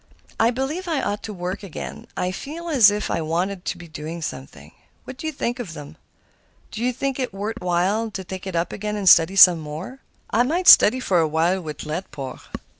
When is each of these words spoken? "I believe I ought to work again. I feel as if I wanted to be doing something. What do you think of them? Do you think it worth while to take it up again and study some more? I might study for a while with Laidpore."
"I 0.39 0.49
believe 0.49 0.87
I 0.87 0.99
ought 1.03 1.21
to 1.21 1.31
work 1.31 1.61
again. 1.61 2.07
I 2.17 2.31
feel 2.31 2.69
as 2.69 2.89
if 2.89 3.11
I 3.11 3.21
wanted 3.21 3.65
to 3.65 3.77
be 3.77 3.87
doing 3.87 4.23
something. 4.23 4.71
What 5.03 5.17
do 5.17 5.27
you 5.27 5.31
think 5.31 5.59
of 5.59 5.73
them? 5.75 5.95
Do 6.71 6.81
you 6.83 6.91
think 6.91 7.19
it 7.19 7.31
worth 7.31 7.61
while 7.61 8.09
to 8.09 8.23
take 8.23 8.47
it 8.47 8.55
up 8.55 8.73
again 8.73 8.95
and 8.95 9.07
study 9.07 9.35
some 9.35 9.59
more? 9.59 9.99
I 10.31 10.41
might 10.41 10.67
study 10.67 10.99
for 10.99 11.19
a 11.19 11.27
while 11.27 11.61
with 11.61 11.85
Laidpore." 11.85 12.39